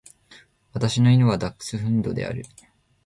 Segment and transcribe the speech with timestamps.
[0.73, 2.41] 私の犬はダックスフンドである。